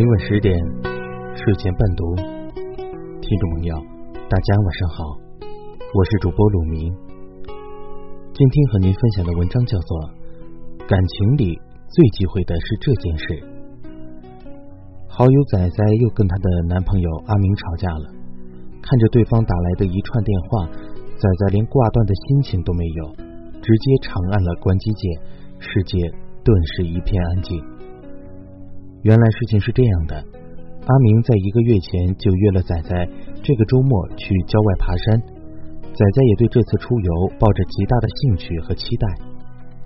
[0.00, 0.56] 每晚十点，
[1.36, 2.16] 睡前伴读。
[2.16, 3.76] 听众朋友，
[4.30, 5.04] 大家晚上好，
[5.92, 6.90] 我是主播鲁明。
[8.32, 10.00] 今天和您分享的文章叫做
[10.88, 11.52] 《感情里
[11.92, 13.24] 最忌讳的是这件事》。
[15.06, 18.08] 好友仔仔又跟她的男朋友阿明吵架了，
[18.80, 20.64] 看着对方打来的一串电话，
[21.12, 23.12] 仔仔连挂断的心情都没有，
[23.60, 25.20] 直接长按了关机键，
[25.60, 26.00] 世界
[26.42, 27.60] 顿时一片安静。
[29.02, 33.08] 原来事情是这样的，阿明在一个月前就约了仔仔
[33.42, 35.20] 这个周末去郊外爬山，
[35.94, 39.08] 仔仔也对这次出游抱着极大的兴趣和期待，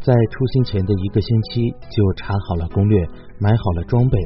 [0.02, 3.06] 在出行前的一个星期就查好了攻略，
[3.38, 4.19] 买好了装备，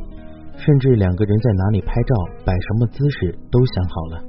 [0.57, 2.15] 甚至两个人在哪里拍照、
[2.47, 4.25] 摆什么姿势都想好了。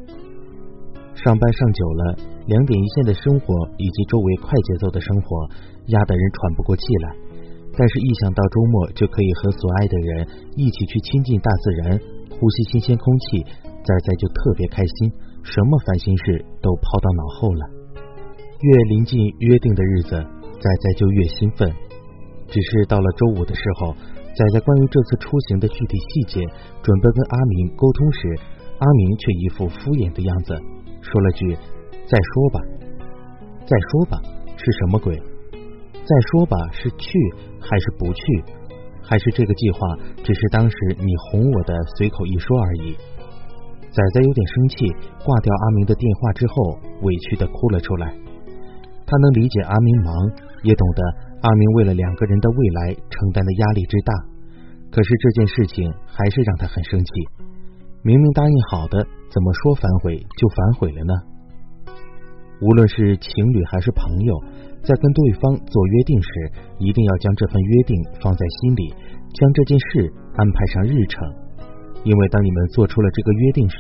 [1.16, 2.16] 上班上久了，
[2.48, 5.48] 两点一线的生活以及周围快节奏的生活
[5.88, 7.29] 压得人喘不过气来。
[7.78, 13.44] 但是，一想到周末就可以和所爱的人一起去亲近大自然，呼吸新鲜空气，
[13.84, 15.12] 仔仔就特别开心，
[15.44, 17.66] 什么烦心事都抛到脑后了。
[18.60, 20.10] 越临近约定的日子，
[20.60, 21.72] 仔仔就越兴奋。
[22.48, 23.96] 只是到了周五的时候，
[24.36, 26.42] 仔仔关于这次出行的具体细节，
[26.84, 28.36] 准备跟阿明沟通时，
[28.80, 30.54] 阿明却一副敷衍的样子，
[31.02, 31.56] 说了句
[32.10, 32.60] ：“再说吧，
[33.66, 34.20] 再说吧，
[34.58, 35.16] 是什么鬼？”
[36.10, 37.06] 再说吧，是去
[37.62, 38.44] 还是不去？
[39.04, 39.78] 还是这个计划
[40.24, 42.98] 只是当时你哄我的随口一说而已？
[43.92, 44.90] 仔仔有点生气，
[45.24, 48.12] 挂掉阿明的电话之后，委屈的哭了出来。
[49.06, 50.14] 他能理解阿明忙，
[50.64, 51.04] 也懂得
[51.42, 54.14] 阿明为了两个人的未来承担的压力之大。
[54.90, 57.12] 可是这件事情还是让他很生气。
[58.02, 61.14] 明明答应好的，怎么说反悔就反悔了呢？
[62.62, 64.40] 无论是情侣还是朋友。
[64.82, 66.30] 在跟对方做约定时，
[66.80, 68.88] 一定要将这份约定放在心里，
[69.36, 71.20] 将这件事安排上日程。
[72.06, 73.76] 因为当你们做出了这个约定时，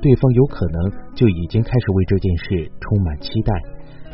[0.00, 3.52] 对方有可能就已经开始为这件事充满期待，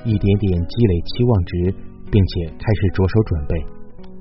[0.04, 1.74] 一点点积累期望值，
[2.10, 3.54] 并且开始着手准备。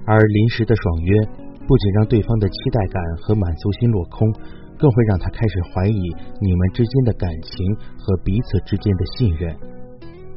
[0.06, 1.18] 而临时的爽约，
[1.66, 4.32] 不仅让对方的期待感和满足心落空，
[4.78, 6.00] 更会让他开始怀疑
[6.40, 9.73] 你们之间的感情和彼此之间的信任。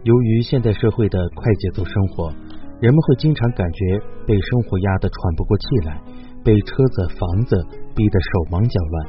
[0.06, 2.30] 由于现代社会的快节奏生活，
[2.78, 6.00] 人们会经常感觉被生活压得喘不过气来，
[6.44, 7.56] 被车子、房子
[7.90, 9.06] 逼得手忙脚乱。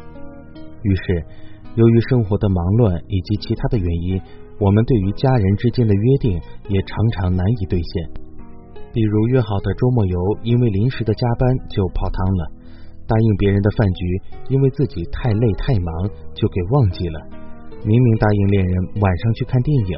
[0.82, 1.24] 于是，
[1.76, 4.20] 由于生活的忙乱以及其他的原因，
[4.58, 8.10] 我们对于家人之间的约定也常常难以兑现。
[8.92, 12.44] 比如约好的周末游，因为临时的加班就泡汤了；
[13.06, 14.04] 答应别人的饭局，
[14.50, 17.22] 因为自己太累太忙就给忘记了。
[17.86, 19.94] 明明答应恋人晚上去看电影，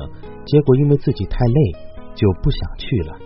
[0.49, 1.61] 结果因为自己太累
[2.15, 3.17] 就不想去了。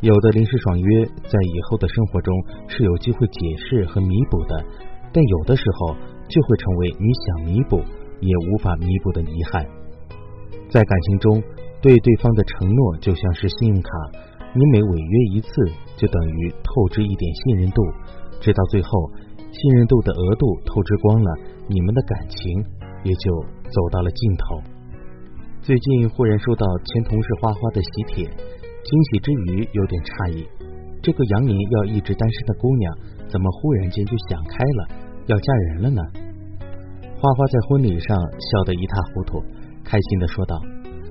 [0.00, 2.32] 有的临时爽约在以后的生活中
[2.68, 4.64] 是有机会解释和弥补的，
[5.12, 5.96] 但有的时候
[6.28, 7.82] 就会成为你想弥补
[8.20, 9.66] 也无法弥补的遗憾。
[10.68, 11.42] 在感情中，
[11.82, 13.90] 对对方的承诺就像是信用卡，
[14.54, 15.48] 你每违约一次，
[15.96, 17.82] 就等于透支一点信任度，
[18.40, 18.88] 直到最后
[19.50, 21.30] 信任度的额度透支光了，
[21.66, 22.64] 你们的感情。
[23.04, 23.40] 也就
[23.70, 24.75] 走到了尽头。
[25.66, 30.46] 最近忽然收到前同事花花的喜帖，惊喜之余有点诧异。
[31.02, 32.86] 这个杨年要一直单身的姑娘，
[33.26, 34.80] 怎么忽然间就想开了，
[35.26, 35.98] 要嫁人了呢？
[37.18, 39.42] 花花在婚礼上笑得一塌糊涂，
[39.82, 40.54] 开心的说道：“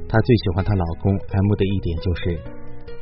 [0.07, 2.39] 她最喜欢她老公 M 的一点就是，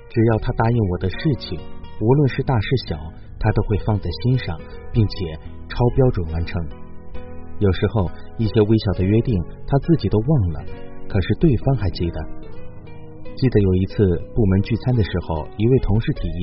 [0.09, 1.53] 只要他答应我的事情，
[2.01, 2.97] 无论是大是小，
[3.37, 4.57] 他都会放在心上，
[4.89, 5.37] 并且
[5.69, 6.57] 超标准完成。”
[7.61, 8.09] 有时候
[8.41, 9.37] 一些微小的约定，
[9.69, 10.65] 他自己都忘了，
[11.13, 12.17] 可是对方还记得。
[13.37, 14.01] 记得有一次
[14.33, 16.41] 部门聚餐的时候，一位同事提议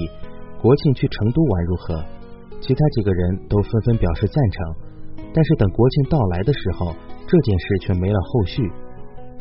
[0.63, 2.05] 国庆去成都玩如何？
[2.61, 4.63] 其他几个人都纷纷表示赞成。
[5.35, 6.95] 但是等国庆到来的时候，
[7.27, 8.63] 这件事却没了后续。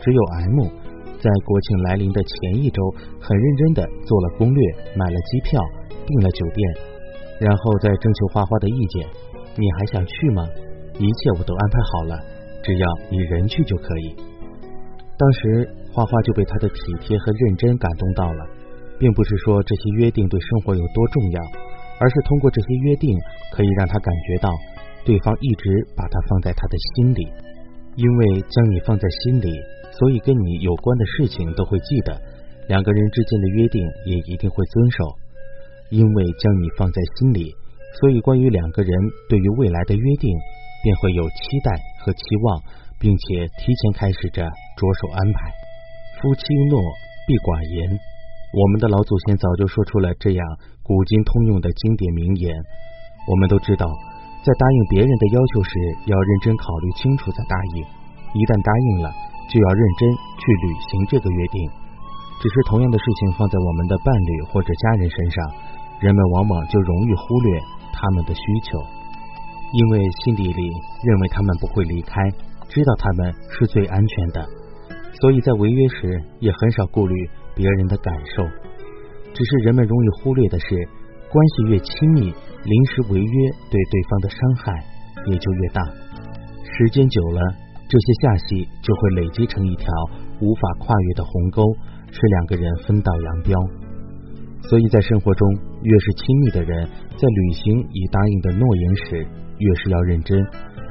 [0.01, 0.66] 只有 M
[1.19, 2.81] 在国庆来临的前一周，
[3.19, 4.62] 很认真的做了攻略，
[4.95, 5.62] 买了机票，
[6.07, 6.66] 订了酒店，
[7.39, 9.06] 然后再征求花花的意见。
[9.57, 10.48] 你还想去吗？
[10.98, 12.18] 一切我都安排好了，
[12.63, 14.15] 只要你人去就可以。
[15.19, 18.48] 当时花花就被他的体贴和认真感动到了，
[18.98, 21.44] 并不是说这些约定对生活有多重要，
[22.00, 23.12] 而是通过这些约定
[23.51, 24.50] 可以让他感觉到
[25.04, 27.27] 对方一直把他放在他的心里。
[27.95, 29.51] 因为将你放在心里，
[29.92, 32.16] 所以跟你有关的事情都会记得，
[32.69, 35.04] 两个人之间的约定也一定会遵守。
[35.89, 37.54] 因为将你放在心里，
[38.00, 38.92] 所以关于两个人
[39.27, 40.31] 对于未来的约定。
[40.81, 42.63] 便会有期待和期望，
[43.00, 45.51] 并且提前开始着着手安排。
[46.22, 46.84] 夫妻诺，
[47.25, 47.98] 必寡言。
[48.51, 50.42] 我们的老祖先早就说出了这样
[50.84, 52.51] 古今通用的经典名言。
[53.30, 53.86] 我们都知道，
[54.42, 55.72] 在答应别人的要求时，
[56.10, 57.86] 要认真考虑清楚再答应。
[58.34, 59.07] 一旦答应了，
[59.48, 60.02] 就要认真
[60.38, 61.69] 去履行这个约定。
[62.42, 65.38] 只是同样的事情放在我们的伴侣或者家人身上，
[66.02, 67.60] 人们往往就容易忽略
[67.94, 68.80] 他们的需求，
[69.74, 70.63] 因为心底里
[71.04, 72.18] 认为他们不会离开，
[72.69, 74.48] 知道他们是最安全的，
[75.19, 77.13] 所以在违约时也很少顾虑
[77.56, 78.44] 别人的感受。
[79.33, 80.66] 只是人们容易忽略的是，
[81.30, 82.33] 关系越亲密。
[82.62, 84.74] 临时违约对对方的伤害
[85.31, 85.81] 也就越大，
[86.66, 87.39] 时间久了，
[87.88, 89.88] 这些下戏就会累积成一条
[90.42, 91.63] 无法跨越的鸿沟，
[92.12, 93.56] 使两个人分道扬镳。
[94.68, 95.48] 所以在生活中，
[95.83, 96.86] 越是亲密的人，
[97.16, 99.25] 在履行已答应的诺言时，
[99.57, 100.38] 越是要认真，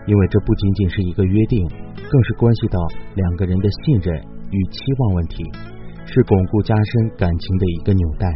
[0.09, 2.81] 因为这不仅仅是一个约定，更是关系到
[3.15, 4.17] 两个人的信任
[4.51, 5.45] 与期望问题，
[6.09, 8.27] 是巩固加深感情的一个纽带。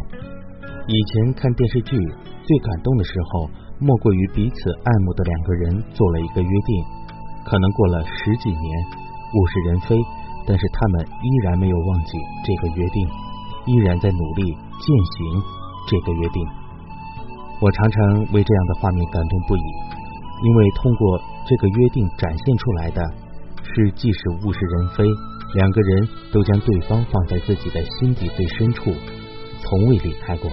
[0.87, 1.97] 以前看电视剧。
[2.43, 3.49] 最感动的时候，
[3.79, 6.83] 莫过于彼此爱慕的两个人做了一个约定。
[7.47, 8.67] 可能过了十几年，
[9.31, 9.95] 物是人非，
[10.45, 13.07] 但是他们依然没有忘记这个约定，
[13.65, 14.85] 依然在努力践
[15.15, 15.41] 行
[15.87, 16.45] 这个约定。
[17.61, 19.63] 我常常为这样的画面感动不已，
[20.43, 23.01] 因为通过这个约定展现出来的，
[23.63, 25.03] 是即使物是人非，
[25.55, 28.93] 两个人都将对方放在自己的心底最深处，
[29.61, 30.49] 从未离开过。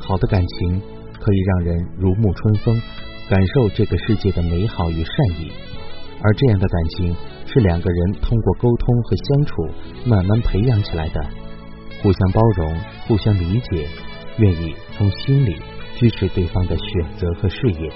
[0.00, 0.80] 好的感情
[1.20, 2.80] 可以让人如沐春风，
[3.28, 5.52] 感受这个世界的美好与善意。
[6.22, 7.14] 而这样的感情
[7.46, 9.68] 是两个人通过沟通和相处
[10.06, 11.20] 慢慢培养起来的，
[12.02, 12.74] 互相包容，
[13.06, 13.86] 互相理解，
[14.38, 15.56] 愿意从心里
[15.96, 17.92] 支持对方的选择和事业。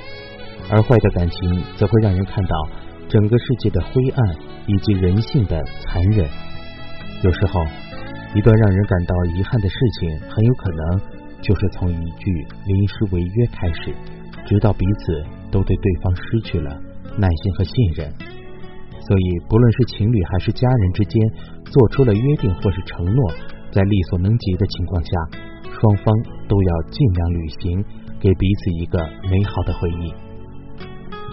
[0.70, 2.56] 而坏的感情则会让人看到
[3.08, 4.36] 整个世界的灰暗
[4.66, 6.28] 以及人性的残忍。
[7.24, 7.64] 有时候，
[8.34, 11.18] 一段让人感到遗憾的事情，很有可能。
[11.40, 13.94] 就是从一句临时违约开始，
[14.44, 16.68] 直到彼此都对对方失去了
[17.16, 18.12] 耐心和信任。
[18.98, 21.22] 所以，不论是情侣还是家人之间，
[21.64, 23.32] 做出了约定或是承诺，
[23.70, 25.10] 在力所能及的情况下，
[25.62, 26.12] 双方
[26.48, 27.84] 都要尽量履行，
[28.18, 28.98] 给彼此一个
[29.30, 30.27] 美好的回忆。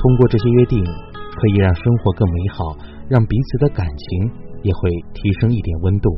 [0.06, 2.78] 通过这些约定，可以让生活更美好，
[3.10, 4.30] 让彼此的感情
[4.62, 4.86] 也会
[5.18, 6.14] 提升一点温度。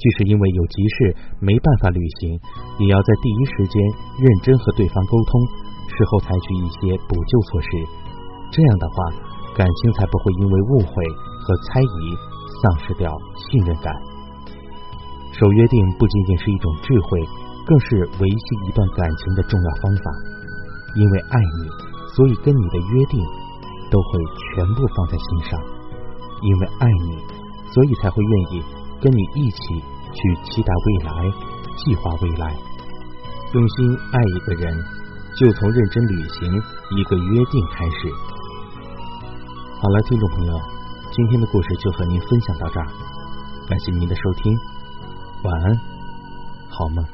[0.00, 0.96] 即使因为有急事
[1.36, 2.32] 没办法履行，
[2.80, 3.76] 也要在第一时间
[4.24, 5.36] 认真和对方沟通，
[5.92, 7.68] 事后采取一些补救措施。
[8.48, 8.96] 这样的话，
[9.52, 10.96] 感情才不会因为误会
[11.44, 12.00] 和猜疑
[12.64, 13.92] 丧失掉信任感。
[15.36, 17.20] 守约定不仅仅是一种智慧，
[17.68, 20.04] 更是维系一段感情的重要方法。
[20.96, 21.68] 因为爱你，
[22.16, 23.20] 所以跟你的约定
[23.90, 24.20] 都会
[24.54, 25.58] 全部放在心上；
[26.42, 27.18] 因为爱你，
[27.72, 28.64] 所以才会愿意。
[29.00, 29.58] 跟你一起
[30.14, 31.30] 去期待未来，
[31.76, 32.56] 计划未来，
[33.52, 34.74] 用心爱一个人，
[35.36, 36.62] 就从认真履行
[36.96, 38.10] 一个约定开始。
[39.82, 40.58] 好了，听众朋友，
[41.12, 42.86] 今天的故事就和您分享到这儿，
[43.68, 44.56] 感谢您的收听，
[45.42, 45.76] 晚安，
[46.70, 47.13] 好梦。